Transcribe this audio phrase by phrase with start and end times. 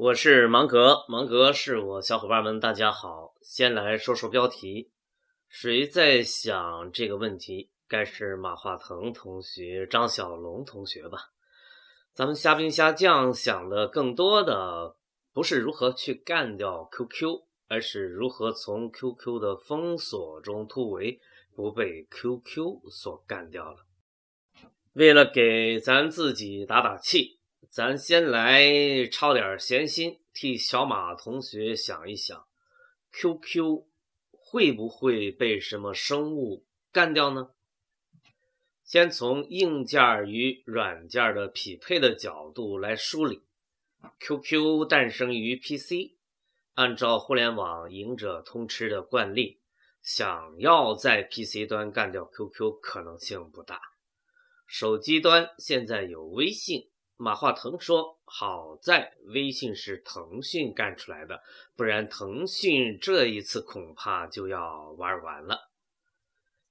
[0.00, 3.34] 我是芒格，芒格是我小伙伴们，大家好。
[3.42, 4.92] 先来说说标题，
[5.48, 7.72] 谁在想这个问题？
[7.88, 11.32] 该是马化腾同学、张小龙同学吧？
[12.14, 14.94] 咱们虾兵虾将想的更多的
[15.32, 21.20] 不是如何去干掉 QQ，而是如何从 QQ 的封锁中突围，
[21.56, 23.78] 不被 QQ 所干掉了。
[24.92, 27.37] 为了给咱自己打打气。
[27.70, 32.46] 咱先来操点闲心，替小马同学想一想
[33.12, 33.84] ，QQ
[34.30, 37.50] 会不会被什么生物干掉呢？
[38.84, 40.00] 先从硬件
[40.30, 43.42] 与软件的匹配的角度来梳理
[44.18, 46.16] ，QQ 诞生于 PC，
[46.72, 49.60] 按照互联网赢者通吃的惯例，
[50.00, 53.78] 想要在 PC 端干掉 QQ 可能性不大。
[54.66, 56.88] 手机端现在有微信。
[57.20, 61.42] 马化腾说：“好在微信是腾讯干出来的，
[61.74, 65.68] 不然腾讯这一次恐怕就要玩完了。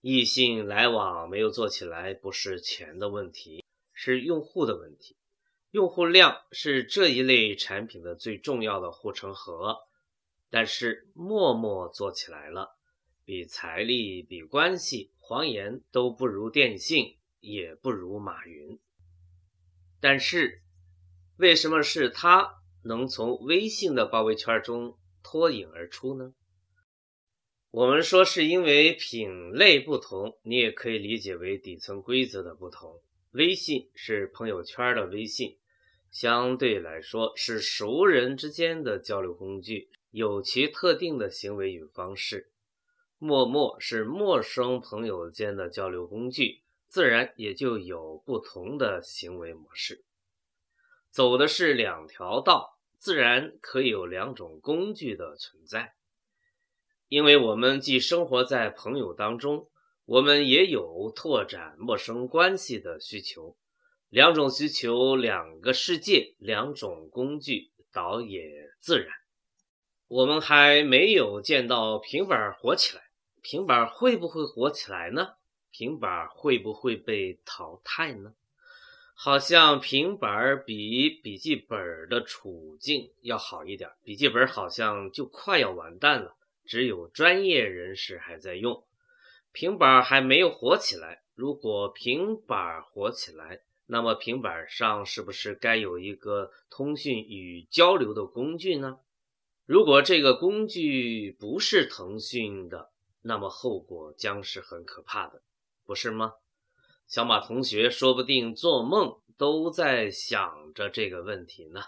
[0.00, 5.14] 异性来往没有做起来，不是钱的问题，是用户的问题。
[5.72, 9.76] 用户量是这一类产品的最重要的护城河。
[10.48, 12.78] 但是陌陌做起来了，
[13.26, 18.80] 比财力、比关系、黄岩都不如电信，也不如马云。”
[20.00, 20.62] 但是，
[21.36, 26.32] 为什么是他能从微信的包围圈中脱颖而出呢？
[27.70, 33.00] 我们说是因为品类不同，你也可以理解为底层规则的不同。
[33.32, 35.58] 微信是朋友圈的微信，
[36.10, 42.50] 相对来说是熟人之间的交流工具，有其特定的行为与方式。
[43.18, 46.62] 陌陌是陌生朋友间的交流工具。
[46.90, 50.04] 自然也就有不同的行为模式，
[51.08, 55.94] 走的是两条道，自然可以有两种工具的存在。
[57.06, 59.70] 因为我们既生活在朋友当中，
[60.04, 63.56] 我们也有拓展陌生关系的需求。
[64.08, 68.42] 两种需求，两个世界，两种工具，倒也
[68.80, 69.14] 自然。
[70.08, 73.02] 我们还没有见到平板火起来，
[73.40, 75.34] 平板会不会火起来呢？
[75.70, 78.34] 平板会不会被淘汰呢？
[79.14, 83.90] 好像平板比笔记本的处境要好一点。
[84.02, 88.82] 笔记本好像就快要完蛋了，只有专业人士还在用。
[89.52, 91.22] 平板还没有火起来。
[91.34, 99.00] 如果平板火起来，那么平板上是不是该有一个通讯与交流的工具呢？
[99.66, 102.90] 如果这个工具不是腾讯的，
[103.22, 105.42] 那么后果将是很可怕的。
[105.90, 106.34] 不是吗？
[107.08, 111.80] 小马同学说不定做梦都在想着这个问题呢。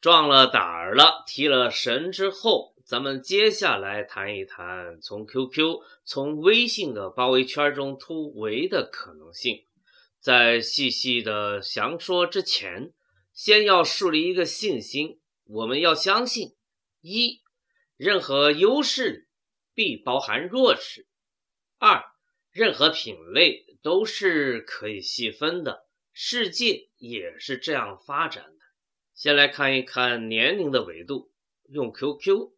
[0.00, 9.66] 壮了胆儿了，提了神之后，咱们接下来谈一谈从 QQ、从微信的包围圈中突围的可能性。
[10.20, 12.92] 在细细的详说之前，
[13.32, 16.54] 先要树立一个信心：我们要相信，
[17.00, 17.42] 一，
[17.96, 19.28] 任何优势
[19.74, 21.08] 必包含弱势；
[21.78, 22.13] 二。
[22.54, 28.64] 任何品类都是可以细分的，世界也是这样发展的。
[29.12, 31.32] 先来看一看年龄的维度，
[31.64, 32.52] 用 QQ，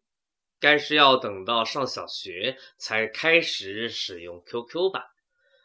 [0.59, 5.15] 该是要等到上小学才开始使用 QQ 吧？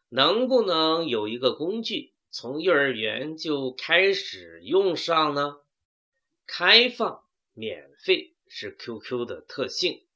[0.08, 5.56] 能不能有一个工具从幼儿园就开始用上呢？
[6.46, 7.22] 开放、
[7.52, 10.06] 免费是 QQ 的特性，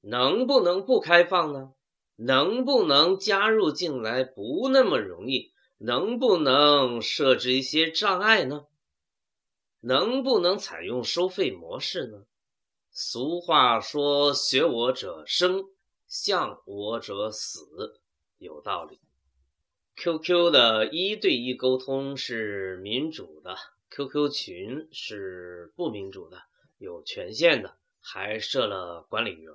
[0.00, 1.73] 能不能不开放呢？
[2.16, 5.52] 能不能加入进来不那么容易？
[5.78, 8.66] 能不能设置一些障碍呢？
[9.80, 12.24] 能不能采用收费模式呢？
[12.90, 15.64] 俗话说：“学我者生，
[16.06, 18.00] 向我者死”，
[18.38, 19.00] 有道理。
[19.96, 23.56] QQ 的一对一沟通是民主的
[23.90, 26.38] ，QQ 群是不民主的，
[26.78, 29.52] 有权限的，还设了管理员。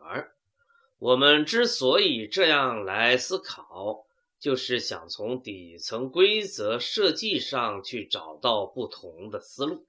[1.00, 4.06] 我们之所以这样来思考，
[4.38, 9.88] 就是想从底层规则设计上去找到不同的思路，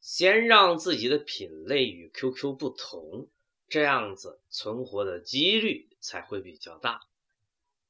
[0.00, 3.28] 先让自己的品类与 QQ 不同，
[3.68, 7.02] 这样子存活的几率才会比较大。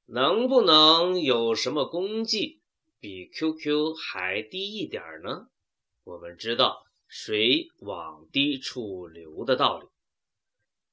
[0.04, 2.60] 能不能有什么功绩
[3.00, 5.48] 比 QQ 还低一点呢？
[6.04, 9.86] 我们知道水往低处流的道理。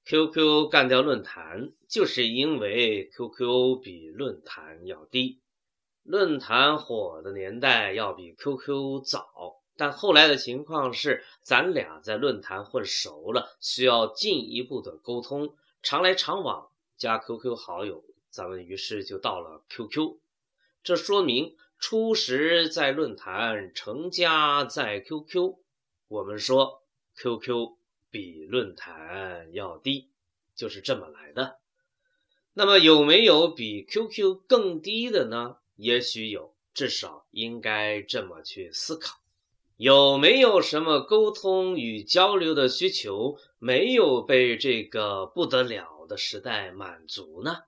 [0.09, 5.37] QQ 干掉论坛，就是因为 QQ 比论坛要低。
[6.01, 15.53] 论坛火的年代要比 QQ 早，但后来的情况是，咱俩在论坛混熟了，需要进一步的沟通，
[15.83, 20.17] 常来常往，加 QQ 好友，咱们于是就到了 QQ。
[20.81, 25.57] 这说明初识在论坛，成家在 QQ。
[26.07, 26.81] 我们说
[27.15, 27.75] QQ
[28.11, 30.09] 比论坛要低，
[30.55, 31.59] 就是这么来的。
[32.53, 35.57] 那么有没有比 QQ 更低的呢？
[35.75, 39.19] 也许有，至少应该这么去思考。
[39.77, 47.59] 有没有什么沟通与交流的需求没有被这个不得了的时代满足呢？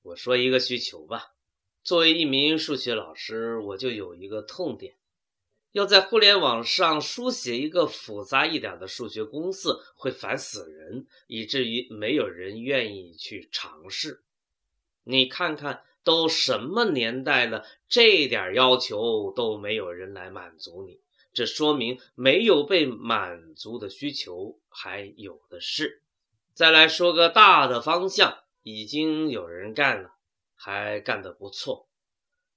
[0.00, 1.34] 我说一个需求吧。
[1.84, 4.94] 作为一名数学老师，我就有一个痛点：
[5.72, 14.22] 要在互联网上书写一个复杂一点的数学公式，会烦死人，以至于没有人愿意去尝试。
[15.04, 15.82] 你看看。
[16.04, 20.98] 都什么年代了，这点要求都没有人来满足你，
[21.32, 26.02] 这说明没有被满足的需求还有的是。
[26.54, 30.16] 再来说个大的方向，已经有人干了，
[30.56, 31.86] 还干得不错。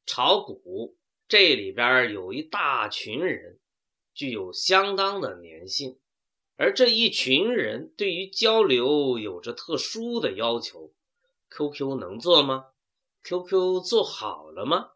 [0.08, 0.96] 炒股
[1.28, 3.60] 这里边有一大群人，
[4.14, 5.98] 具有相当的粘性，
[6.56, 10.94] 而这一群人对于交流有着特殊的要求
[11.50, 12.66] ，QQ 能做吗
[13.24, 14.90] ？QQ 做好了吗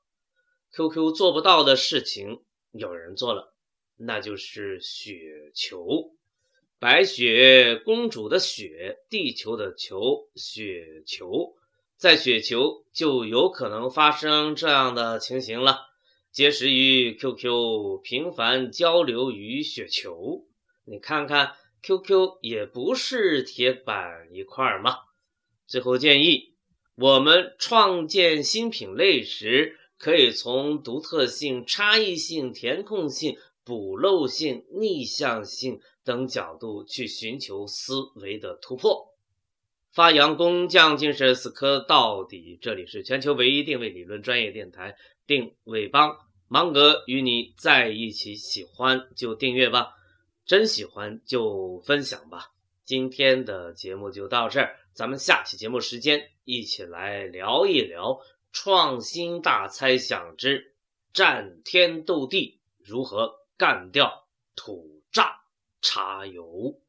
[0.74, 2.44] ？QQ 做不到的事情，
[2.74, 3.56] 有人做了，
[3.98, 6.16] 那就是雪球。
[6.78, 11.56] 白雪公主的雪，地球的球，雪球，
[11.98, 15.89] 在雪球就有可能发生这样的情形了。
[16.40, 20.46] 结识于 QQ，频繁交流于雪球。
[20.86, 21.52] 你看看
[21.84, 25.00] QQ 也不是铁板一块吗？
[25.68, 26.54] 最后建议。
[26.96, 39.14] 我们创建新品类时，可以从独特性、差异性、填空性、补漏性、逆向性等角度去寻求思维的突破。
[39.92, 42.58] 发扬工匠精神，死磕到底。
[42.62, 44.96] 这里是全球唯一定位理论专业电台——
[45.28, 46.16] 定位帮，
[46.50, 48.36] 芒格与你在一起。
[48.36, 49.96] 喜欢就订阅吧，
[50.46, 52.52] 真喜欢就分享吧。
[52.84, 56.30] 今天的节目就到这儿，咱们下期节目时间。
[56.44, 58.20] 一起来聊一聊
[58.52, 60.74] 创新大猜想之
[61.14, 65.42] 战天斗地如何干掉土炸
[65.80, 66.82] 茶油。